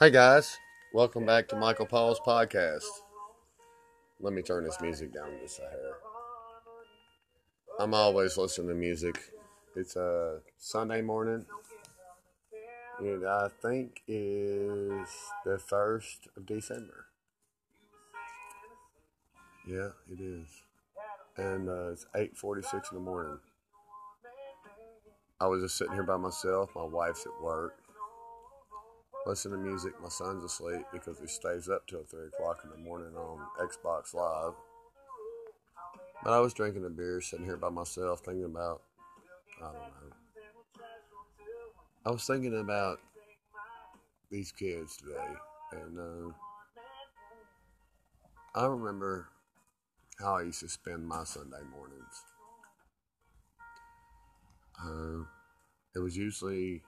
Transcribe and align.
Hey 0.00 0.10
guys, 0.10 0.58
welcome 0.92 1.24
back 1.24 1.46
to 1.48 1.56
Michael 1.56 1.86
Paul's 1.86 2.18
podcast. 2.18 2.82
Let 4.20 4.32
me 4.32 4.42
turn 4.42 4.64
this 4.64 4.80
music 4.80 5.14
down 5.14 5.30
just 5.40 5.60
a 5.60 5.62
hair. 5.62 5.92
I'm 7.78 7.94
always 7.94 8.36
listening 8.36 8.68
to 8.68 8.74
music. 8.74 9.16
It's 9.76 9.94
a 9.94 10.40
Sunday 10.58 11.00
morning. 11.00 11.46
and 12.98 13.24
I 13.24 13.48
think 13.62 14.02
is 14.08 15.08
the 15.44 15.58
first 15.58 16.26
of 16.36 16.44
December. 16.44 17.06
Yeah, 19.66 19.90
it 20.10 20.20
is. 20.20 20.48
And 21.36 21.68
uh, 21.68 21.92
it's 21.92 22.06
8:46 22.16 22.90
in 22.90 22.98
the 22.98 23.00
morning. 23.00 23.38
I 25.40 25.46
was 25.46 25.62
just 25.62 25.76
sitting 25.76 25.94
here 25.94 26.02
by 26.02 26.16
myself. 26.16 26.70
My 26.74 26.82
wife's 26.84 27.26
at 27.26 27.42
work. 27.42 27.74
Listen 29.26 29.52
to 29.52 29.56
music. 29.56 29.94
My 30.02 30.10
son's 30.10 30.44
asleep 30.44 30.82
because 30.92 31.18
he 31.18 31.26
stays 31.26 31.68
up 31.70 31.86
till 31.86 32.04
3 32.04 32.26
o'clock 32.26 32.58
in 32.62 32.70
the 32.70 32.76
morning 32.76 33.16
on 33.16 33.38
Xbox 33.58 34.12
Live. 34.12 34.52
But 36.22 36.34
I 36.34 36.40
was 36.40 36.52
drinking 36.52 36.84
a 36.84 36.90
beer, 36.90 37.22
sitting 37.22 37.46
here 37.46 37.56
by 37.56 37.70
myself, 37.70 38.20
thinking 38.20 38.44
about, 38.44 38.82
I 39.62 39.66
don't 39.66 39.74
know. 39.74 40.12
I 42.04 42.10
was 42.10 42.26
thinking 42.26 42.58
about 42.58 42.98
these 44.30 44.52
kids 44.52 44.98
today. 44.98 45.34
And 45.72 45.98
uh, 45.98 46.32
I 48.54 48.66
remember 48.66 49.28
how 50.20 50.36
I 50.36 50.42
used 50.42 50.60
to 50.60 50.68
spend 50.68 51.06
my 51.08 51.24
Sunday 51.24 51.62
mornings. 51.74 52.22
Uh, 54.84 55.24
it 55.96 56.00
was 56.00 56.14
usually 56.14 56.82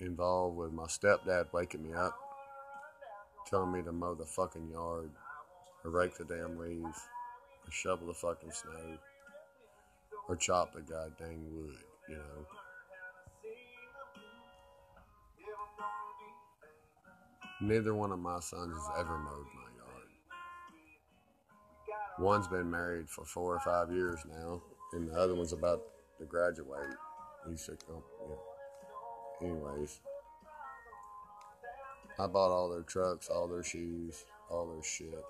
involved 0.00 0.56
with 0.56 0.72
my 0.72 0.84
stepdad 0.84 1.52
waking 1.52 1.82
me 1.82 1.92
up, 1.94 2.16
telling 3.48 3.72
me 3.72 3.82
to 3.82 3.92
mow 3.92 4.14
the 4.14 4.24
fucking 4.24 4.68
yard, 4.70 5.10
or 5.84 5.90
rake 5.90 6.16
the 6.16 6.24
damn 6.24 6.58
leaves, 6.58 6.98
or 7.66 7.70
shovel 7.70 8.06
the 8.06 8.14
fucking 8.14 8.50
snow, 8.50 8.98
or 10.28 10.36
chop 10.36 10.72
the 10.74 10.80
goddamn 10.80 11.44
wood, 11.52 11.76
you 12.08 12.16
know. 12.16 12.46
Neither 17.62 17.94
one 17.94 18.10
of 18.10 18.18
my 18.18 18.40
sons 18.40 18.74
has 18.74 19.00
ever 19.00 19.18
mowed 19.18 19.46
my 19.54 19.68
yard. 19.76 20.08
One's 22.18 22.48
been 22.48 22.70
married 22.70 23.08
for 23.08 23.24
four 23.24 23.54
or 23.54 23.60
five 23.60 23.92
years 23.92 24.20
now, 24.26 24.62
and 24.94 25.08
the 25.08 25.14
other 25.14 25.34
one's 25.34 25.52
about 25.52 25.82
to 26.18 26.24
graduate. 26.24 26.94
He's 27.48 27.64
sick. 27.64 27.80
Oh, 27.90 28.02
yeah. 28.28 28.49
Anyways, 29.42 30.00
I 32.18 32.26
bought 32.26 32.50
all 32.50 32.68
their 32.68 32.82
trucks, 32.82 33.28
all 33.28 33.48
their 33.48 33.62
shoes, 33.62 34.24
all 34.50 34.66
their 34.72 34.82
shit. 34.82 35.24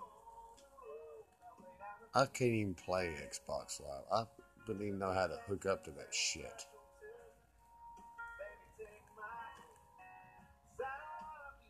I 2.14 2.27
can't 2.27 2.50
even 2.50 2.75
play 2.75 3.14
Xbox 3.22 3.81
Live. 3.81 4.03
I 4.12 4.25
wouldn't 4.66 4.84
even 4.84 4.98
know 4.98 5.12
how 5.12 5.28
to 5.28 5.38
hook 5.47 5.66
up 5.66 5.84
to 5.84 5.91
that 5.92 6.12
shit. 6.12 6.66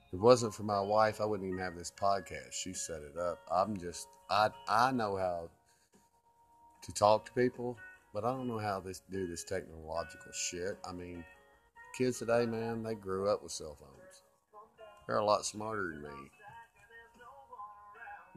If 0.06 0.14
it 0.14 0.20
wasn't 0.20 0.55
for 0.55 0.62
my 0.62 0.80
wife, 0.80 1.20
I 1.20 1.27
wouldn't 1.27 1.46
even 1.46 1.61
have 1.61 1.77
this 1.77 1.92
podcast. 1.92 2.52
She 2.52 2.72
set 2.72 3.02
it 3.02 3.18
up. 3.18 3.38
I'm 3.50 3.77
just 3.77 4.08
I 4.30 4.48
I 4.66 4.91
know 4.92 5.16
how 5.16 5.50
to 6.83 6.92
talk 6.92 7.27
to 7.27 7.33
people, 7.33 7.77
but 8.14 8.24
I 8.24 8.30
don't 8.30 8.48
know 8.48 8.58
how 8.58 8.80
to 8.80 8.92
do 9.12 9.27
this 9.27 9.44
technological 9.44 10.33
shit. 10.33 10.78
I 10.88 10.92
mean, 10.92 11.24
kids 12.01 12.19
today, 12.19 12.47
man, 12.47 12.83
they 12.83 12.95
grew 12.95 13.29
up 13.29 13.43
with 13.43 13.53
cell 13.53 13.77
phones. 13.79 14.23
They're 15.06 15.19
a 15.19 15.25
lot 15.25 15.45
smarter 15.45 15.93
than 15.93 16.03
me. 16.03 16.31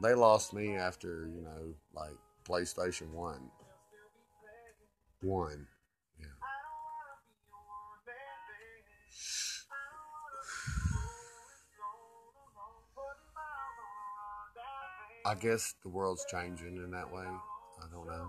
They 0.02 0.12
lost 0.12 0.52
me 0.52 0.76
after, 0.76 1.30
you 1.34 1.40
know, 1.40 1.74
like 1.94 2.12
PlayStation 2.46 3.10
1. 3.12 3.40
1. 5.22 5.66
Yeah. 6.20 6.26
I 15.24 15.34
guess 15.36 15.74
the 15.82 15.88
world's 15.88 16.26
changing 16.30 16.76
in 16.76 16.90
that 16.90 17.10
way. 17.10 17.24
I 17.24 17.86
don't 17.90 18.06
know. 18.06 18.28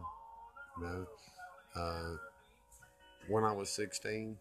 You 0.78 0.84
know, 0.86 1.06
uh, 1.76 2.16
when 3.28 3.44
I 3.44 3.52
was 3.52 3.70
16, 3.70 4.38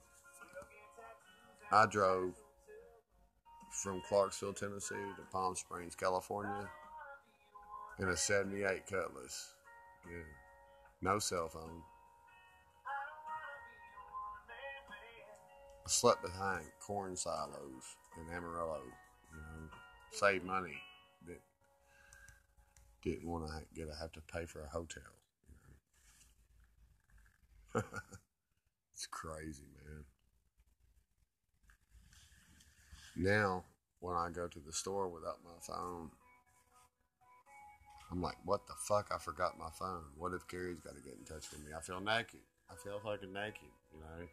I 1.75 1.87
drove 1.87 2.35
from 3.83 4.01
Clarksville, 4.09 4.53
Tennessee 4.53 4.95
to 4.95 5.23
Palm 5.33 5.57
Springs, 5.57 5.97
California 5.97 6.69
in 7.99 8.11
a 8.11 8.17
78 8.17 8.87
Cutlass. 8.87 9.55
Yeah. 10.09 10.23
No 11.03 11.19
cell 11.19 11.49
phone. 11.49 11.83
I 15.85 15.89
slept 15.91 16.23
behind 16.23 16.65
corn 16.81 17.17
silos 17.17 17.97
in 18.19 18.33
Amarillo, 18.33 18.83
you 19.33 19.41
know, 19.41 19.69
save 20.13 20.45
money 20.45 20.81
that 21.27 21.41
didn't 23.03 23.29
want 23.29 23.49
to 23.49 23.53
get 23.75 23.89
have 24.01 24.13
to 24.13 24.21
pay 24.33 24.47
for 24.47 24.63
a 24.63 24.69
hotel. 24.69 25.03
You 27.75 27.81
know? 27.83 27.83
it's 28.95 29.09
crazy, 29.09 29.65
man. 29.85 30.05
Now, 33.17 33.65
when 34.01 34.17
I 34.17 34.29
go 34.31 34.49
to 34.49 34.59
the 34.59 34.73
store 34.73 35.09
without 35.09 35.39
my 35.45 35.59
phone, 35.61 36.11
I'm 38.11 38.21
like, 38.21 38.37
what 38.45 38.67
the 38.67 38.75
fuck? 38.89 39.11
I 39.15 39.19
forgot 39.19 39.59
my 39.59 39.71
phone. 39.79 40.05
What 40.19 40.33
if 40.35 40.47
Gary's 40.49 40.81
got 40.81 40.97
to 40.97 41.03
get 41.03 41.15
in 41.19 41.25
touch 41.25 41.51
with 41.51 41.65
me? 41.65 41.73
I 41.77 41.81
feel 41.81 42.01
naked. 42.01 42.41
I 42.71 42.75
feel 42.77 42.99
fucking 42.99 43.33
naked, 43.33 43.71
you 43.93 44.01
know? 44.01 44.27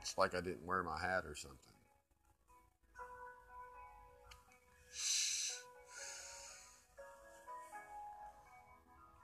It's 0.00 0.18
like 0.18 0.34
I 0.34 0.40
didn't 0.40 0.66
wear 0.66 0.82
my 0.82 0.98
hat 0.98 1.24
or 1.26 1.34
something. 1.34 1.58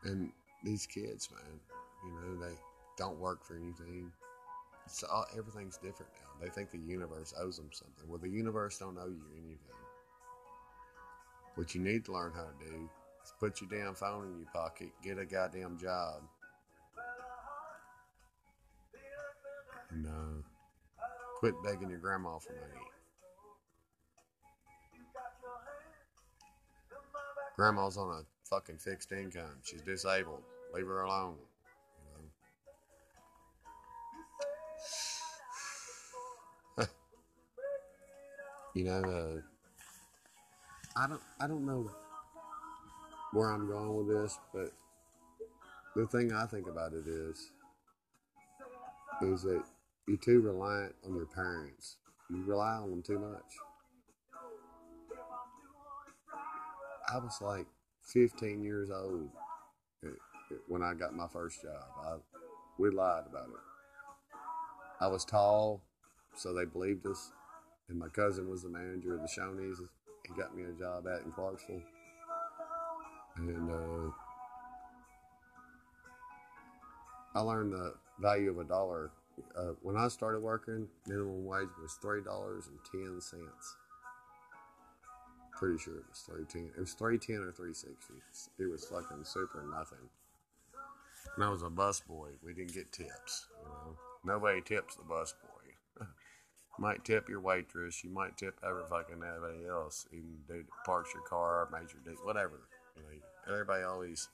And 0.04 0.32
these 0.64 0.86
kids, 0.86 1.28
man, 1.30 1.60
you 2.04 2.12
know, 2.12 2.46
they 2.46 2.54
don't 2.96 3.18
work 3.18 3.44
for 3.44 3.56
anything. 3.56 4.10
It's 4.90 5.04
all, 5.04 5.24
everything's 5.38 5.76
different 5.76 6.10
now. 6.16 6.44
They 6.44 6.50
think 6.50 6.72
the 6.72 6.78
universe 6.78 7.32
owes 7.40 7.56
them 7.56 7.70
something. 7.72 8.08
Well, 8.08 8.18
the 8.18 8.28
universe 8.28 8.78
don't 8.78 8.98
owe 8.98 9.06
you 9.06 9.22
anything. 9.32 9.58
What 11.54 11.74
you 11.76 11.80
need 11.80 12.04
to 12.06 12.12
learn 12.12 12.32
how 12.34 12.42
to 12.42 12.70
do 12.70 12.90
is 13.24 13.32
put 13.38 13.60
your 13.60 13.70
damn 13.70 13.94
phone 13.94 14.26
in 14.26 14.38
your 14.38 14.48
pocket, 14.52 14.88
get 15.02 15.18
a 15.18 15.24
goddamn 15.24 15.78
job, 15.78 16.22
and 19.90 20.06
uh, 20.06 20.42
quit 21.38 21.54
begging 21.64 21.90
your 21.90 21.98
grandma 21.98 22.38
for 22.38 22.52
money. 22.52 22.86
Grandma's 27.56 27.96
on 27.96 28.08
a 28.08 28.22
fucking 28.48 28.78
fixed 28.78 29.12
income. 29.12 29.60
She's 29.62 29.82
disabled. 29.82 30.42
Leave 30.74 30.86
her 30.86 31.02
alone. 31.02 31.36
You 38.74 38.84
know, 38.84 39.02
uh, 39.02 39.40
I 40.96 41.08
don't, 41.08 41.20
I 41.40 41.46
don't 41.48 41.66
know 41.66 41.90
where 43.32 43.50
I'm 43.50 43.66
going 43.66 43.96
with 43.96 44.08
this, 44.08 44.38
but 44.52 44.70
the 45.96 46.06
thing 46.06 46.32
I 46.32 46.46
think 46.46 46.68
about 46.68 46.92
it 46.92 47.06
is, 47.06 47.50
is 49.22 49.42
that 49.42 49.62
you're 50.06 50.16
too 50.18 50.40
reliant 50.40 50.94
on 51.04 51.14
your 51.14 51.26
parents. 51.26 51.96
You 52.30 52.44
rely 52.44 52.74
on 52.74 52.90
them 52.90 53.02
too 53.02 53.18
much. 53.18 53.44
I 57.12 57.18
was 57.18 57.38
like 57.40 57.66
15 58.12 58.62
years 58.62 58.90
old 58.90 59.28
when 60.68 60.82
I 60.82 60.94
got 60.94 61.14
my 61.14 61.26
first 61.28 61.62
job. 61.62 61.82
I, 62.04 62.16
we 62.78 62.90
lied 62.90 63.24
about 63.28 63.48
it. 63.48 63.69
I 65.00 65.08
was 65.08 65.24
tall, 65.24 65.82
so 66.36 66.52
they 66.52 66.64
believed 66.64 67.06
us 67.06 67.32
and 67.90 67.98
my 67.98 68.08
cousin 68.08 68.48
was 68.48 68.62
the 68.62 68.68
manager 68.68 69.14
of 69.14 69.20
the 69.20 69.28
Shoney's. 69.28 69.80
He 70.26 70.40
got 70.40 70.56
me 70.56 70.62
a 70.62 70.72
job 70.78 71.06
at 71.08 71.24
in 71.24 71.32
Clarksville, 71.32 71.82
and 73.36 73.70
uh, 73.70 74.10
I 77.34 77.40
learned 77.40 77.72
the 77.72 77.94
value 78.20 78.50
of 78.50 78.58
a 78.58 78.64
dollar. 78.64 79.10
Uh, 79.56 79.72
when 79.82 79.96
I 79.96 80.08
started 80.08 80.40
working, 80.40 80.86
minimum 81.06 81.44
wage 81.44 81.68
was 81.82 81.98
three 82.00 82.22
dollars 82.22 82.68
and 82.68 82.78
ten 82.90 83.20
cents. 83.20 83.76
Pretty 85.52 85.78
sure 85.78 85.96
it 85.96 86.04
was 86.08 86.20
three 86.20 86.44
ten. 86.48 86.70
It 86.76 86.80
was 86.80 86.92
three 86.92 87.18
ten 87.18 87.36
or 87.36 87.50
three 87.52 87.74
sixty. 87.74 88.14
It 88.58 88.70
was 88.70 88.84
fucking 88.84 89.24
super 89.24 89.64
nothing. 89.74 90.08
And 91.34 91.44
I 91.44 91.50
was 91.50 91.62
a 91.62 91.70
bus 91.70 92.00
boy. 92.00 92.28
We 92.44 92.54
didn't 92.54 92.74
get 92.74 92.92
tips. 92.92 93.46
You 93.62 93.68
know, 93.68 93.96
nobody 94.24 94.60
tips 94.60 94.96
the 94.96 95.04
bus 95.04 95.34
boy. 95.42 96.06
You 96.78 96.82
might 96.84 97.04
tip 97.04 97.28
your 97.28 97.40
waitress. 97.40 98.02
You 98.02 98.10
might 98.10 98.38
tip 98.38 98.58
every 98.66 98.84
fucking 98.88 99.22
everybody 99.22 99.66
else. 99.68 100.06
Even 100.12 100.38
dude 100.48 100.66
parks 100.86 101.10
your 101.12 101.24
car, 101.24 101.68
major 101.70 101.98
dude, 102.04 102.16
whatever. 102.24 102.60
You 102.96 103.02
know, 103.02 103.52
everybody 103.52 103.82
always 103.82 104.28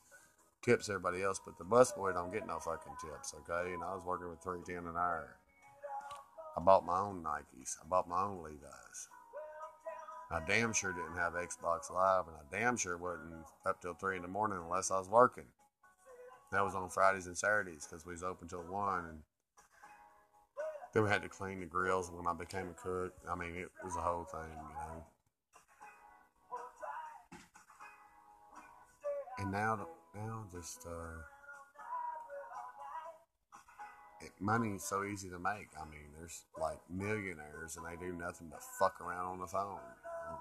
tips 0.62 0.88
everybody 0.88 1.22
else, 1.22 1.40
but 1.44 1.58
the 1.58 1.64
busboy 1.64 2.12
don't 2.12 2.32
get 2.32 2.46
no 2.46 2.58
fucking 2.58 2.92
tips. 3.00 3.34
Okay, 3.34 3.72
and 3.72 3.82
I 3.82 3.94
was 3.94 4.04
working 4.04 4.28
with 4.28 4.42
three 4.42 4.60
ten 4.64 4.86
an 4.86 4.96
hour. 4.96 5.38
I 6.56 6.60
bought 6.60 6.86
my 6.86 6.98
own 6.98 7.22
Nikes. 7.24 7.76
I 7.82 7.88
bought 7.88 8.08
my 8.08 8.22
own 8.22 8.42
Levi's. 8.42 9.08
I 10.30 10.40
damn 10.46 10.72
sure 10.72 10.92
didn't 10.92 11.16
have 11.16 11.34
Xbox 11.34 11.92
Live, 11.92 12.24
and 12.26 12.36
I 12.36 12.58
damn 12.58 12.76
sure 12.76 12.96
wasn't 12.96 13.44
up 13.64 13.80
till 13.80 13.94
three 13.94 14.16
in 14.16 14.22
the 14.22 14.28
morning 14.28 14.58
unless 14.62 14.90
I 14.90 14.98
was 14.98 15.08
working. 15.08 15.44
That 16.50 16.64
was 16.64 16.74
on 16.74 16.90
Fridays 16.90 17.26
and 17.26 17.38
Saturdays 17.38 17.86
because 17.88 18.04
we 18.04 18.12
was 18.12 18.24
open 18.24 18.48
till 18.48 18.62
one, 18.62 19.04
and 19.04 19.18
then 20.96 21.04
we 21.04 21.10
had 21.10 21.20
to 21.20 21.28
clean 21.28 21.60
the 21.60 21.66
grills 21.66 22.10
when 22.10 22.26
I 22.26 22.32
became 22.32 22.68
a 22.70 22.72
cook. 22.72 23.12
I 23.30 23.34
mean, 23.34 23.54
it 23.54 23.68
was 23.84 23.94
a 23.96 24.00
whole 24.00 24.24
thing, 24.24 24.48
you 24.50 24.74
know. 24.74 25.04
And 29.38 29.52
now, 29.52 29.86
now 30.14 30.46
just 30.50 30.86
uh, 30.86 31.20
it, 34.22 34.30
money 34.40 34.76
is 34.76 34.84
so 34.84 35.04
easy 35.04 35.28
to 35.28 35.38
make. 35.38 35.68
I 35.78 35.84
mean, 35.84 36.08
there's 36.18 36.44
like 36.58 36.78
millionaires, 36.90 37.76
and 37.76 37.84
they 37.84 38.02
do 38.02 38.14
nothing 38.14 38.48
but 38.50 38.62
fuck 38.62 38.98
around 39.02 39.26
on 39.26 39.40
the 39.40 39.46
phone. 39.46 39.76
You 39.76 40.30
know? 40.30 40.38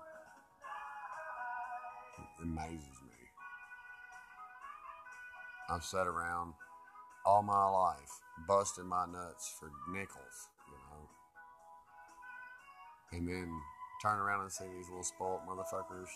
It 2.18 2.44
amazes 2.44 3.02
me. 3.04 3.12
I've 5.70 5.84
sat 5.84 6.08
around 6.08 6.54
all 7.26 7.42
my 7.42 7.66
life 7.70 8.22
busting 8.48 8.86
my 8.86 9.06
nuts 9.06 9.54
for 9.60 9.72
nickels, 9.92 10.50
you 10.68 10.78
know. 10.78 11.10
And 13.14 13.28
then 13.28 13.50
turn 14.02 14.20
around 14.20 14.42
and 14.42 14.52
see 14.52 14.66
these 14.66 14.90
little 14.90 15.04
spoiled 15.04 15.42
motherfuckers. 15.48 16.10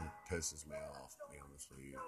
It 0.00 0.32
pisses 0.32 0.66
me 0.68 0.76
off, 0.76 1.16
to 1.16 1.32
be 1.32 1.38
honest 1.44 1.68
with 1.70 1.80
you. 1.84 1.98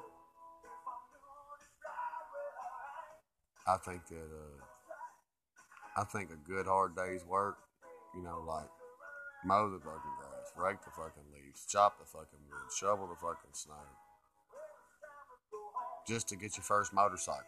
I 3.66 3.76
think 3.78 4.06
that 4.08 4.16
uh, 4.16 4.62
I 6.00 6.04
think 6.04 6.30
a 6.30 6.48
good 6.48 6.66
hard 6.66 6.94
day's 6.94 7.24
work, 7.24 7.58
you 8.14 8.22
know, 8.22 8.42
like 8.46 8.68
mow 9.44 9.70
the 9.70 9.78
fucking 9.78 10.16
grass, 10.18 10.52
rake 10.56 10.82
the 10.84 10.90
fucking 10.90 11.26
leaves, 11.34 11.66
chop 11.68 11.98
the 11.98 12.04
fucking 12.04 12.40
wood, 12.48 12.72
shovel 12.78 13.08
the 13.08 13.16
fucking 13.16 13.52
snow, 13.52 13.74
just 16.06 16.28
to 16.28 16.36
get 16.36 16.56
your 16.56 16.64
first 16.64 16.92
motorcycle. 16.92 17.44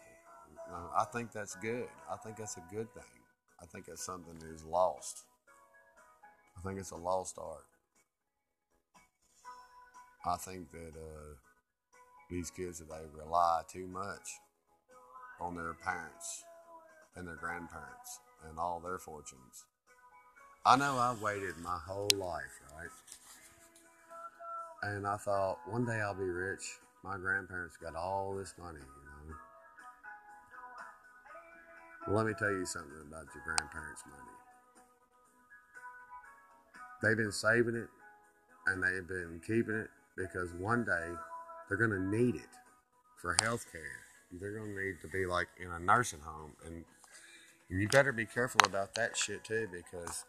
Know, 0.70 0.88
I 0.96 1.04
think 1.04 1.32
that's 1.32 1.54
good. 1.56 1.88
I 2.10 2.16
think 2.16 2.36
that's 2.36 2.56
a 2.56 2.62
good 2.74 2.92
thing. 2.94 3.02
I 3.60 3.66
think 3.66 3.86
that's 3.86 4.04
something 4.04 4.38
that 4.38 4.54
is 4.54 4.64
lost. 4.64 5.24
I 6.56 6.60
think 6.62 6.78
it's 6.78 6.92
a 6.92 6.96
lost 6.96 7.36
art. 7.38 7.64
I 10.24 10.36
think 10.36 10.70
that 10.70 10.92
uh, 10.96 11.34
these 12.30 12.50
kids 12.50 12.78
today 12.78 13.02
rely 13.14 13.62
too 13.68 13.86
much 13.86 14.28
on 15.40 15.56
their 15.56 15.74
parents 15.74 16.44
and 17.16 17.26
their 17.26 17.36
grandparents 17.36 18.20
and 18.48 18.58
all 18.58 18.80
their 18.80 18.98
fortunes. 18.98 19.64
I 20.64 20.76
know 20.76 20.96
I 20.96 21.14
waited 21.20 21.58
my 21.62 21.78
whole 21.84 22.08
life, 22.16 22.60
right? 22.76 22.88
And 24.84 25.06
I 25.06 25.16
thought 25.16 25.58
one 25.68 25.84
day 25.84 26.00
I'll 26.00 26.14
be 26.14 26.24
rich. 26.24 26.78
My 27.04 27.16
grandparents 27.16 27.76
got 27.76 27.96
all 27.96 28.34
this 28.34 28.54
money, 28.58 28.78
you 28.78 29.30
know. 29.30 29.34
Well, 32.06 32.16
let 32.16 32.26
me 32.26 32.34
tell 32.38 32.50
you 32.50 32.66
something 32.66 32.92
about 33.08 33.26
your 33.34 33.44
grandparents' 33.44 34.02
money. 34.08 34.32
They've 37.02 37.16
been 37.16 37.32
saving 37.32 37.76
it 37.76 37.88
and 38.66 38.82
they've 38.82 39.06
been 39.06 39.40
keeping 39.44 39.74
it 39.74 39.88
because 40.16 40.52
one 40.52 40.84
day 40.84 41.08
they're 41.68 41.78
going 41.78 41.90
to 41.90 42.16
need 42.16 42.36
it 42.36 42.48
for 43.16 43.36
health 43.42 43.66
care. 43.72 44.00
They're 44.40 44.56
going 44.56 44.74
to 44.74 44.82
need 44.84 45.00
to 45.02 45.08
be 45.08 45.26
like 45.26 45.48
in 45.60 45.70
a 45.70 45.78
nursing 45.78 46.20
home. 46.20 46.52
And 46.64 46.84
you 47.68 47.88
better 47.88 48.12
be 48.12 48.26
careful 48.26 48.60
about 48.64 48.94
that 48.94 49.16
shit 49.16 49.44
too 49.44 49.68
because 49.72 50.24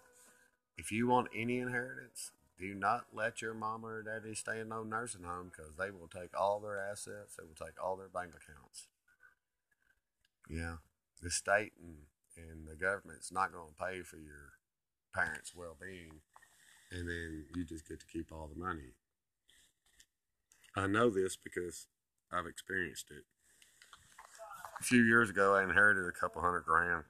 if 0.78 0.92
you 0.92 1.08
want 1.08 1.28
any 1.36 1.60
inheritance, 1.60 2.32
do 2.60 2.74
not 2.74 3.06
let 3.14 3.42
your 3.42 3.54
mama 3.54 3.88
or 3.88 4.04
daddy 4.04 4.36
stay 4.36 4.60
in 4.60 4.70
no 4.70 4.84
nursing 4.84 5.24
home 5.24 5.52
because 5.52 5.74
they 5.78 5.92
will 5.92 6.08
take 6.08 6.40
all 6.40 6.60
their 6.60 6.80
assets, 6.80 7.36
they 7.38 7.44
will 7.44 7.68
take 7.68 7.82
all 7.84 7.96
their 7.96 8.10
bank 8.10 8.32
accounts. 8.32 8.88
Yeah, 10.50 10.78
the 11.22 11.32
state 11.32 11.74
and, 11.82 11.98
and 12.38 12.68
the 12.68 12.76
government's 12.76 13.32
not 13.32 13.52
going 13.52 13.70
to 13.70 13.84
pay 13.84 14.02
for 14.02 14.18
your 14.18 14.54
parents' 15.16 15.56
well 15.56 15.78
being, 15.80 16.22
and 16.92 17.08
then 17.08 17.46
you 17.56 17.66
just 17.66 17.88
get 17.88 18.00
to 18.00 18.06
keep 18.06 18.32
all 18.32 18.50
the 18.54 18.60
money. 18.60 18.94
I 20.76 20.88
know 20.88 21.10
this 21.10 21.36
because 21.36 21.88
I've 22.32 22.48
experienced 22.48 23.12
it. 23.12 23.24
A 24.80 24.84
few 24.84 25.04
years 25.04 25.30
ago, 25.30 25.56
I 25.56 25.64
inherited 25.64 26.08
a 26.08 26.20
couple 26.20 26.42
hundred 26.42 26.66
grand. 26.66 27.04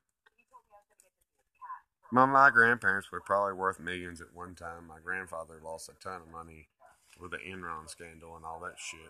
My, 2.13 2.27
my 2.27 2.51
grandparents 2.51 3.11
were 3.11 3.21
probably 3.21 3.53
worth 3.53 3.79
millions 3.79 4.21
at 4.21 4.35
one 4.35 4.53
time. 4.53 4.85
My 4.85 4.99
grandfather 5.03 5.55
lost 5.63 5.89
a 5.89 5.97
ton 5.99 6.21
of 6.21 6.31
money 6.31 6.67
with 7.19 7.31
the 7.31 7.37
Enron 7.37 7.89
scandal 7.89 8.35
and 8.35 8.45
all 8.45 8.59
that 8.59 8.77
shit. 8.77 9.09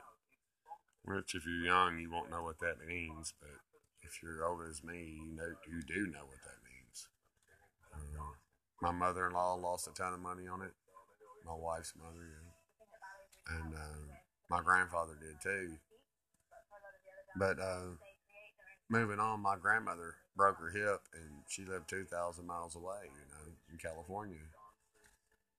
Which, 1.04 1.36
if 1.36 1.44
you're 1.46 1.66
young, 1.66 2.00
you 2.00 2.10
won't 2.10 2.32
know 2.32 2.44
what 2.44 2.60
that 2.60 2.88
means, 2.88 3.34
but 3.42 3.60
if 4.04 4.24
you're 4.24 4.48
older 4.48 4.70
as 4.70 4.86
me, 4.86 5.20
you 5.20 5.36
know 5.36 5.52
you 5.68 5.82
do 5.86 6.10
know 6.14 6.24
what 6.24 6.40
that 6.46 6.64
means. 6.64 7.08
Uh, 7.94 8.32
my 8.82 8.92
mother-in-law 8.92 9.56
lost 9.56 9.90
a 9.90 9.92
ton 9.92 10.14
of 10.14 10.22
money 10.22 10.48
on 10.48 10.62
it. 10.62 10.72
My 11.46 11.56
wife's 11.60 11.92
mother, 11.98 12.24
yeah. 12.24 13.58
and 13.58 13.74
uh, 13.74 14.14
my 14.50 14.62
grandfather 14.62 15.18
did 15.20 15.42
too. 15.44 15.76
But 17.36 17.60
uh, 17.60 18.00
moving 18.94 19.20
on, 19.20 19.42
my 19.42 19.56
grandmother 19.60 20.16
broke 20.38 20.58
her 20.60 20.70
hip 20.70 21.02
and 21.14 21.42
she 21.50 21.66
lived 21.66 21.90
2,000 21.90 22.46
miles 22.46 22.76
away, 22.76 23.06
you 23.06 23.26
know, 23.28 23.54
in 23.72 23.80
California. 23.80 24.46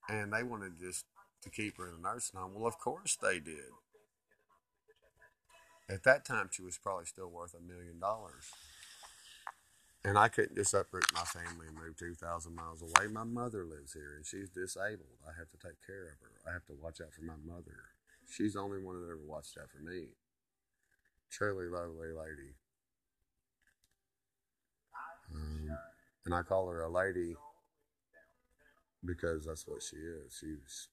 And 0.09 0.33
they 0.33 0.45
wanted 0.45 0.79
just 0.79 1.05
to 1.43 1.51
keep 1.51 1.77
her 1.79 1.89
in 1.89 1.95
a 1.99 2.03
nursing 2.03 2.39
home. 2.39 2.53
Well, 2.55 2.67
of 2.67 2.79
course 2.79 3.19
they 3.21 3.41
did. 3.41 3.75
At 5.91 6.05
that 6.05 6.25
time, 6.25 6.49
she 6.53 6.63
was 6.63 6.79
probably 6.79 7.07
still 7.07 7.29
worth 7.29 7.55
a 7.55 7.61
million 7.61 7.99
dollars. 7.99 8.51
And 10.05 10.17
I 10.17 10.29
couldn't 10.29 10.57
just 10.57 10.75
uproot 10.75 11.11
my 11.13 11.23
family 11.23 11.67
and 11.67 11.77
move 11.77 11.97
2,000 11.97 12.55
miles 12.55 12.83
away. 12.83 13.11
My 13.11 13.25
mother 13.25 13.65
lives 13.65 13.95
here 13.95 14.15
and 14.17 14.25
she's 14.25 14.49
disabled. 14.49 15.19
I 15.27 15.33
have 15.37 15.51
to 15.51 15.57
take 15.57 15.81
care 15.87 16.05
of 16.05 16.21
her. 16.23 16.49
I 16.49 16.53
have 16.53 16.67
to 16.67 16.77
watch 16.81 17.01
out 17.01 17.13
for 17.13 17.25
my 17.25 17.41
mother. 17.45 17.91
She's 18.31 18.53
the 18.53 18.61
only 18.61 18.79
one 18.79 19.01
that 19.01 19.09
ever 19.09 19.19
watched 19.27 19.59
out 19.59 19.71
for 19.71 19.83
me. 19.83 20.09
Truly 21.31 21.67
lovely 21.67 22.13
lady. 22.13 22.55
And 26.25 26.35
I 26.35 26.43
call 26.43 26.69
her 26.69 26.83
a 26.83 26.91
lady 26.91 27.37
because 29.05 29.45
that's 29.45 29.67
what 29.67 29.83
she 29.83 29.97
is. 29.97 30.37
She's 30.41 30.89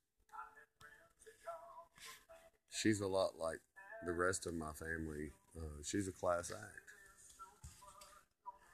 she's 2.69 3.01
a 3.01 3.07
lot 3.07 3.31
like 3.39 3.59
the 4.05 4.13
rest 4.13 4.45
of 4.47 4.53
my 4.53 4.71
family. 4.73 5.31
Uh, 5.57 5.81
she's 5.83 6.07
a 6.07 6.11
class 6.11 6.51
act. 6.51 6.91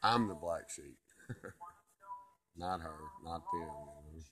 I'm 0.04 0.28
the 0.28 0.36
black 0.36 0.70
sheep, 0.70 0.98
not 2.58 2.82
her, 2.82 2.96
not 3.24 3.42
them. 3.52 3.62
You 3.62 3.68
know? 3.68 4.24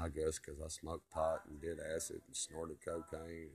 I 0.00 0.08
guess 0.08 0.38
because 0.38 0.60
I 0.64 0.68
smoked 0.68 1.10
pot 1.10 1.40
and 1.48 1.60
did 1.60 1.78
acid 1.80 2.22
and 2.26 2.36
snorted 2.36 2.78
cocaine. 2.84 3.50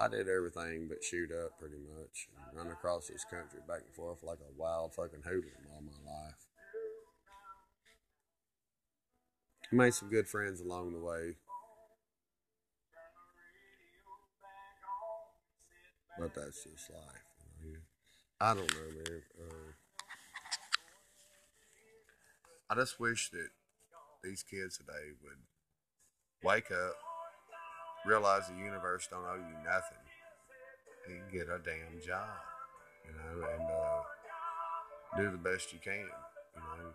I 0.00 0.08
did 0.08 0.28
everything 0.28 0.88
but 0.88 1.02
shoot 1.02 1.30
up 1.32 1.58
pretty 1.58 1.78
much 1.78 2.28
and 2.36 2.56
run 2.56 2.68
across 2.70 3.08
this 3.08 3.24
country 3.24 3.60
back 3.66 3.82
and 3.86 3.94
forth 3.94 4.22
like 4.22 4.38
a 4.40 4.52
wild 4.60 4.94
fucking 4.94 5.22
hoodlum 5.24 5.66
all 5.72 5.82
my 5.82 6.10
life. 6.10 6.46
Made 9.72 9.94
some 9.94 10.10
good 10.10 10.28
friends 10.28 10.60
along 10.60 10.92
the 10.92 11.00
way. 11.00 11.36
But 16.18 16.34
that's 16.34 16.64
just 16.64 16.90
life. 16.90 17.26
I 18.40 18.54
don't 18.54 18.72
know, 18.74 18.90
man. 18.96 19.22
Uh, 19.40 19.72
I 22.70 22.74
just 22.74 23.00
wish 23.00 23.30
that 23.30 23.48
these 24.22 24.42
kids 24.42 24.76
today 24.78 25.12
would 25.22 25.38
wake 26.42 26.70
up, 26.70 26.94
realize 28.06 28.46
the 28.48 28.54
universe 28.54 29.08
don't 29.10 29.24
owe 29.26 29.34
you 29.34 29.56
nothing, 29.64 29.98
and 31.08 31.32
get 31.32 31.48
a 31.48 31.58
damn 31.58 32.00
job, 32.04 32.38
you 33.04 33.12
know, 33.12 33.46
and 33.48 33.62
uh, 33.70 34.02
do 35.16 35.30
the 35.30 35.38
best 35.38 35.72
you 35.72 35.78
can. 35.82 36.08
You 36.54 36.60
know, 36.60 36.94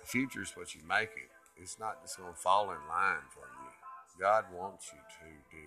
the 0.00 0.06
future 0.06 0.42
is 0.42 0.52
what 0.56 0.74
you 0.74 0.80
make 0.88 1.10
it. 1.10 1.30
It's 1.56 1.78
not 1.78 2.02
just 2.02 2.18
going 2.18 2.32
to 2.32 2.38
fall 2.38 2.70
in 2.70 2.88
line 2.88 3.24
for 3.30 3.46
you. 3.46 3.70
God 4.20 4.46
wants 4.52 4.90
you 4.92 4.98
to 4.98 5.32
do 5.50 5.66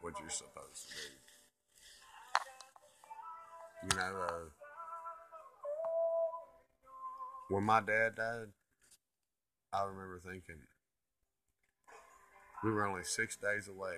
what 0.00 0.14
you're 0.20 0.30
supposed 0.30 0.88
to 0.88 0.94
do. 0.94 1.12
You 3.82 3.96
know, 3.98 4.22
uh, 4.22 4.48
when 7.48 7.64
my 7.64 7.80
dad 7.80 8.16
died, 8.16 8.52
I 9.72 9.82
remember 9.84 10.20
thinking 10.24 10.56
we 12.64 12.70
were 12.70 12.86
only 12.86 13.04
six 13.04 13.36
days 13.36 13.68
away, 13.68 13.96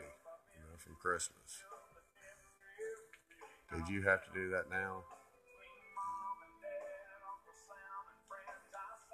you 0.55 0.63
know, 0.63 0.77
from 0.79 0.97
Christmas. 1.01 1.63
Did 3.75 3.89
you 3.89 4.03
have 4.03 4.25
to 4.25 4.31
do 4.33 4.51
that 4.51 4.71
now? 4.71 5.05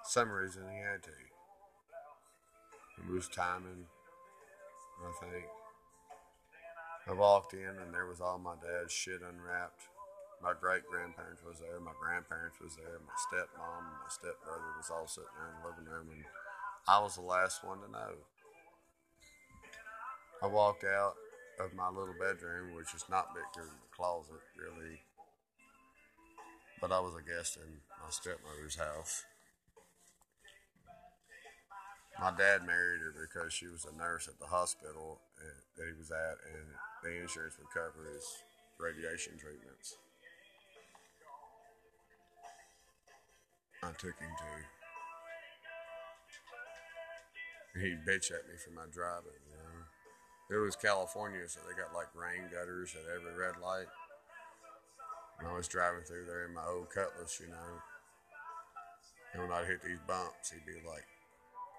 Some 0.05 0.31
reason 0.31 0.63
he 0.71 0.79
had 0.79 1.03
to. 1.03 1.11
It 2.99 3.13
was 3.13 3.29
timing, 3.29 3.87
I 5.03 5.13
think. 5.25 5.45
I 7.07 7.13
walked 7.13 7.53
in 7.53 7.69
and 7.83 7.93
there 7.93 8.07
was 8.07 8.21
all 8.21 8.39
my 8.39 8.55
dad's 8.63 8.93
shit 8.93 9.21
unwrapped. 9.21 9.89
My 10.43 10.53
great 10.59 10.87
grandparents 10.87 11.43
was 11.43 11.59
there, 11.59 11.81
my 11.81 11.93
grandparents 12.01 12.61
was 12.61 12.77
there, 12.77 13.01
my 13.01 13.17
stepmom, 13.29 13.85
my 13.97 14.09
stepbrother 14.09 14.77
was 14.77 14.91
all 14.91 15.07
sitting 15.07 15.29
there 15.37 15.49
in 15.49 15.57
the 15.63 15.69
living 15.69 15.89
room, 15.89 16.09
and 16.13 16.25
I 16.87 17.01
was 17.01 17.17
the 17.17 17.23
last 17.23 17.65
one 17.65 17.81
to 17.81 17.91
know. 17.91 18.13
I 20.45 20.47
walked 20.47 20.85
out 20.85 21.15
of 21.59 21.73
my 21.73 21.89
little 21.89 22.13
bedroom, 22.21 22.77
which 22.77 22.93
is 22.93 23.07
not 23.09 23.33
bigger 23.33 23.65
than 23.65 23.81
the 23.81 23.97
closet, 23.97 24.45
really. 24.61 25.01
But 26.83 26.93
I 26.93 27.01
was 27.01 27.15
a 27.17 27.25
guest 27.25 27.57
in 27.57 27.81
my 27.97 28.11
stepmother's 28.11 28.77
house. 28.77 29.25
My 32.21 32.31
dad 32.37 32.67
married 32.67 33.01
her 33.01 33.15
because 33.17 33.55
she 33.55 33.69
was 33.69 33.87
a 33.87 33.97
nurse 33.97 34.29
at 34.29 34.39
the 34.39 34.45
hospital 34.45 35.23
eh, 35.41 35.61
that 35.79 35.87
he 35.89 35.97
was 35.97 36.11
at, 36.11 36.37
and 36.45 36.69
the 37.03 37.23
insurance 37.23 37.57
would 37.57 37.73
cover 37.73 38.05
his 38.13 38.29
radiation 38.79 39.39
treatments. 39.39 39.97
I 43.83 43.93
took 43.97 44.21
him 44.21 44.29
to. 44.29 44.45
He 47.81 47.97
bitched 48.05 48.31
at 48.31 48.45
me 48.45 48.61
for 48.63 48.73
my 48.77 48.85
driving, 48.93 49.41
you 49.49 49.57
know. 49.57 49.84
It 50.51 50.57
was 50.57 50.77
California, 50.77 51.49
so 51.49 51.61
they 51.65 51.75
got 51.75 51.95
like 51.95 52.13
rain 52.15 52.51
gutters 52.53 52.95
at 52.95 53.09
every 53.09 53.33
red 53.33 53.57
light. 53.63 53.89
And 55.39 55.49
I 55.49 55.55
was 55.55 55.69
driving 55.69 56.05
through 56.05 56.27
there 56.27 56.45
in 56.47 56.55
my 56.55 56.65
old 56.69 56.91
Cutlass, 56.91 57.41
you 57.41 57.49
know. 57.49 57.81
And 59.33 59.43
when 59.43 59.53
I'd 59.53 59.67
hit 59.67 59.83
these 59.83 59.99
bumps, 60.07 60.53
he'd 60.53 60.67
be 60.67 60.79
like, 60.87 61.05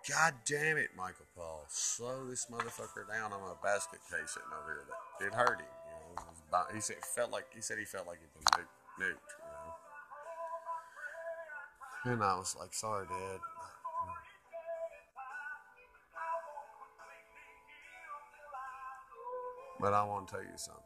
God 0.10 0.34
damn 0.46 0.78
it, 0.78 0.90
Michael 0.98 1.26
Paul, 1.36 1.66
slow 1.70 2.28
this 2.28 2.48
motherfucker 2.52 3.08
down 3.08 3.34
on 3.34 3.40
a 3.42 3.56
basket 3.64 4.02
case 4.12 4.34
sitting 4.34 4.52
over 4.52 4.74
here. 4.74 5.28
It 5.28 5.34
hurt 5.34 5.60
him, 5.62 5.68
you 5.88 6.16
know. 6.16 6.66
He 6.74 6.82
said 6.82 6.98
felt 7.16 7.32
like 7.32 7.46
he 7.54 7.62
said 7.62 7.78
he 7.80 7.86
felt 7.86 8.08
like 8.08 8.20
he'd 8.20 8.34
been 8.34 8.44
nuked, 9.00 9.32
you 12.06 12.12
know. 12.12 12.14
And 12.14 12.24
I 12.24 12.38
was 12.38 12.56
like, 12.60 12.74
sorry, 12.74 13.08
Dad. 13.08 13.40
But 19.86 19.94
I 19.94 20.04
want 20.04 20.28
to 20.28 20.34
tell 20.34 20.42
you 20.42 20.58
something. 20.58 20.82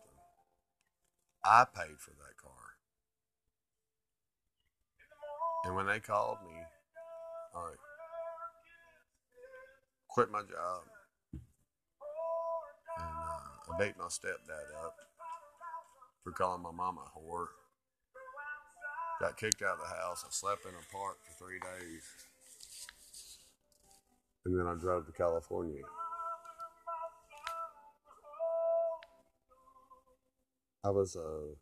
I 1.46 1.64
paid 1.74 1.98
for 2.00 2.12
that 2.12 2.36
car. 2.36 2.52
And 5.64 5.74
when 5.74 5.86
they 5.86 6.02
called 6.02 6.40
me, 6.44 6.58
I 7.56 7.70
quit 10.10 10.30
my 10.30 10.42
job. 10.42 10.84
And 11.32 13.08
uh, 13.08 13.74
I 13.74 13.78
beat 13.80 13.98
my 13.98 14.08
stepdad 14.08 14.68
up 14.84 14.96
for 16.22 16.34
calling 16.34 16.62
my 16.62 16.72
mama 16.72 17.00
a 17.00 17.18
whore. 17.18 17.48
Got 19.22 19.38
kicked 19.38 19.62
out 19.62 19.78
of 19.80 19.88
the 19.88 19.96
house. 19.96 20.26
I 20.28 20.32
slept 20.32 20.66
in 20.66 20.72
a 20.72 20.94
park 20.94 21.20
for 21.24 21.46
three 21.46 21.60
days. 21.60 22.04
And 24.44 24.60
then 24.60 24.68
I 24.68 24.74
drove 24.76 25.06
to 25.06 25.14
California. 25.14 25.84
I 30.82 30.92
was 30.92 31.18
a, 31.18 31.60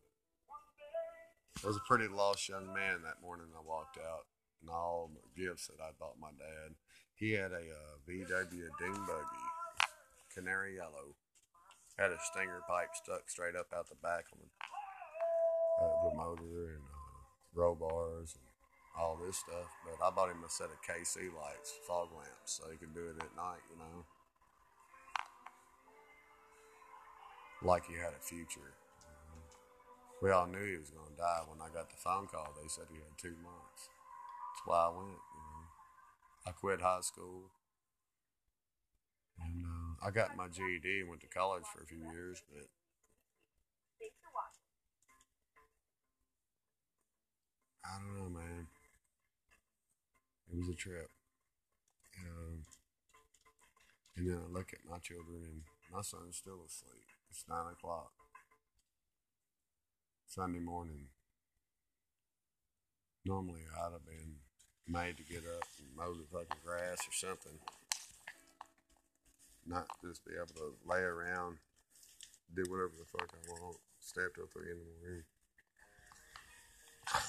I 1.63 1.67
was 1.67 1.75
a 1.75 1.87
pretty 1.87 2.07
lost 2.07 2.49
young 2.49 2.67
man 2.67 3.01
that 3.01 3.17
morning. 3.21 3.47
I 3.57 3.65
walked 3.65 3.97
out, 3.97 4.29
and 4.61 4.69
all 4.69 5.09
the 5.09 5.41
gifts 5.41 5.67
that 5.67 5.81
I 5.81 5.89
bought 5.99 6.21
my 6.21 6.29
dad. 6.37 6.75
He 7.15 7.31
had 7.31 7.51
a 7.51 7.65
uh, 7.65 7.97
VW 8.07 8.69
ding 8.77 8.93
buggy, 8.93 9.45
canary 10.35 10.75
yellow. 10.75 11.17
Had 11.97 12.11
a 12.11 12.17
stinger 12.31 12.61
pipe 12.69 12.93
stuck 12.93 13.27
straight 13.27 13.55
up 13.55 13.73
out 13.75 13.89
the 13.89 13.95
back 14.03 14.25
on 14.31 14.37
the, 14.37 14.49
uh, 15.81 16.09
the 16.09 16.15
motor 16.15 16.77
and 16.77 16.85
uh, 16.85 17.17
roll 17.55 17.73
bars 17.73 18.37
and 18.37 18.45
all 19.01 19.17
this 19.17 19.37
stuff. 19.37 19.65
But 19.83 20.05
I 20.05 20.11
bought 20.11 20.29
him 20.29 20.45
a 20.45 20.49
set 20.49 20.69
of 20.69 20.77
KC 20.85 21.33
lights, 21.33 21.73
fog 21.87 22.09
lamps, 22.13 22.61
so 22.61 22.69
he 22.69 22.77
could 22.77 22.93
do 22.93 23.09
it 23.09 23.17
at 23.17 23.35
night, 23.35 23.65
you 23.71 23.79
know. 23.79 24.05
Like 27.63 27.87
he 27.87 27.95
had 27.95 28.13
a 28.13 28.21
future. 28.21 28.77
We 30.21 30.31
all 30.31 30.47
knew 30.47 30.63
he 30.65 30.77
was 30.77 30.89
going 30.89 31.09
to 31.09 31.17
die. 31.17 31.41
When 31.47 31.61
I 31.61 31.73
got 31.73 31.89
the 31.89 31.97
phone 31.97 32.27
call, 32.27 32.53
they 32.59 32.67
said 32.67 32.85
he 32.89 32.97
had 32.97 33.17
two 33.17 33.35
months. 33.43 33.89
That's 34.39 34.65
why 34.65 34.85
I 34.85 34.89
went, 34.89 35.09
you 35.11 35.41
know. 35.45 35.63
I 36.47 36.51
quit 36.51 36.81
high 36.81 37.01
school. 37.01 37.51
And 39.39 39.65
uh, 39.65 40.07
I 40.07 40.11
got 40.11 40.35
my 40.35 40.47
GED 40.47 41.01
and 41.01 41.09
went 41.09 41.21
to 41.21 41.27
college 41.27 41.63
for 41.73 41.83
a 41.83 41.87
few 41.87 41.99
years, 42.11 42.41
but 42.53 42.67
I 47.83 47.97
don't 47.99 48.15
know, 48.15 48.29
man. 48.39 48.67
It 50.51 50.57
was 50.57 50.69
a 50.69 50.73
trip. 50.73 51.09
Um, 52.25 52.63
and 54.15 54.27
then 54.27 54.37
I 54.37 54.51
look 54.51 54.73
at 54.73 54.89
my 54.89 54.97
children, 54.99 55.43
and 55.43 55.61
my 55.93 56.01
son's 56.01 56.37
still 56.37 56.59
asleep. 56.65 57.05
It's 57.29 57.45
nine 57.47 57.71
o'clock. 57.71 58.11
Sunday 60.27 60.59
morning. 60.59 61.07
Normally 63.25 63.61
I'd 63.79 63.93
have 63.93 64.05
been 64.05 64.35
made 64.85 65.15
to 65.17 65.23
get 65.23 65.39
up 65.39 65.63
and 65.79 65.95
mow 65.95 66.13
the 66.13 66.27
fucking 66.31 66.61
grass 66.65 67.07
or 67.07 67.13
something. 67.13 67.57
Not 69.65 69.87
just 70.03 70.25
be 70.25 70.33
able 70.35 70.53
to 70.55 70.75
lay 70.85 70.99
around, 70.99 71.59
do 72.53 72.63
whatever 72.69 72.91
the 72.99 73.05
fuck 73.05 73.33
I 73.33 73.37
want, 73.51 73.77
stay 74.01 74.25
up 74.25 74.35
till 74.35 74.47
three 74.47 74.69
in 74.71 74.77
the 74.77 74.83
morning. 74.99 75.23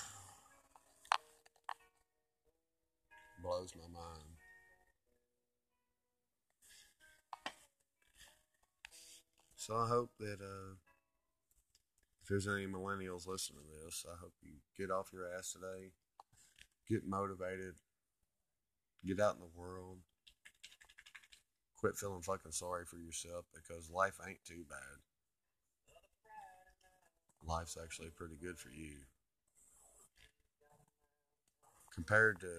Blows 3.42 3.74
my 3.76 3.86
mind. 3.92 4.36
So 9.56 9.76
I 9.76 9.86
hope 9.86 10.10
that 10.18 10.40
uh 10.42 10.74
if 12.28 12.44
there's 12.44 12.46
any 12.46 12.66
millennials 12.66 13.26
listening 13.26 13.62
to 13.64 13.86
this, 13.86 14.04
I 14.06 14.14
hope 14.20 14.34
you 14.42 14.52
get 14.76 14.92
off 14.92 15.14
your 15.14 15.24
ass 15.34 15.54
today, 15.54 15.92
get 16.86 17.08
motivated, 17.08 17.72
get 19.02 19.18
out 19.18 19.36
in 19.36 19.40
the 19.40 19.58
world, 19.58 19.96
quit 21.78 21.96
feeling 21.96 22.20
fucking 22.20 22.52
sorry 22.52 22.84
for 22.84 22.98
yourself 22.98 23.46
because 23.54 23.90
life 23.90 24.18
ain't 24.28 24.44
too 24.44 24.66
bad. 24.68 25.00
Life's 27.46 27.78
actually 27.82 28.10
pretty 28.14 28.36
good 28.36 28.58
for 28.58 28.68
you. 28.68 28.92
Compared 31.94 32.40
to 32.40 32.52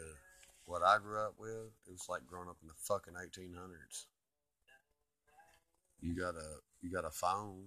what 0.66 0.82
I 0.82 0.98
grew 0.98 1.20
up 1.20 1.36
with, 1.38 1.78
it 1.86 1.92
was 1.92 2.08
like 2.10 2.26
growing 2.26 2.50
up 2.50 2.58
in 2.64 2.70
the 2.70 2.74
fucking 2.76 3.14
1800s. 3.14 4.08
You 6.02 6.16
got 6.16 6.34
a 6.34 6.58
you 6.82 6.92
got 6.92 7.06
a 7.06 7.12
phone 7.12 7.66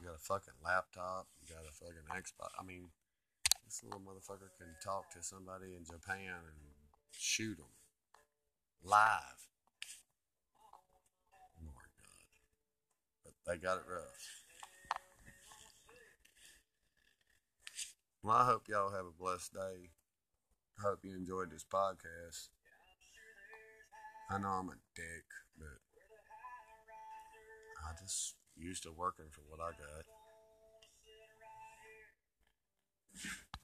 you 0.00 0.06
got 0.06 0.16
a 0.16 0.18
fucking 0.18 0.54
laptop. 0.64 1.26
You 1.40 1.54
got 1.54 1.64
a 1.68 1.72
fucking 1.72 2.08
Xbox. 2.10 2.48
I 2.58 2.64
mean, 2.64 2.88
this 3.64 3.82
little 3.84 4.00
motherfucker 4.00 4.50
can 4.58 4.74
talk 4.82 5.10
to 5.12 5.22
somebody 5.22 5.74
in 5.76 5.84
Japan 5.84 6.40
and 6.44 6.72
shoot 7.12 7.56
them 7.56 7.66
live. 8.84 9.48
Oh 11.58 11.66
my 11.66 11.86
God. 12.02 12.22
But 13.24 13.34
they 13.46 13.58
got 13.58 13.78
it 13.78 13.84
rough. 13.88 14.42
Well, 18.22 18.36
I 18.36 18.46
hope 18.46 18.68
y'all 18.68 18.92
have 18.92 19.06
a 19.06 19.18
blessed 19.18 19.52
day. 19.54 19.90
I 20.78 20.82
hope 20.82 21.00
you 21.04 21.14
enjoyed 21.14 21.50
this 21.50 21.64
podcast. 21.64 22.48
I 24.30 24.38
know 24.38 24.48
I'm 24.48 24.68
a 24.68 24.78
dick, 24.94 25.26
but 25.58 25.80
I 27.84 27.92
just 28.00 28.36
used 28.62 28.84
to 28.84 28.92
working 28.92 29.26
for 29.30 29.42
what 29.48 29.60
I 29.60 29.72
got. 29.72 30.04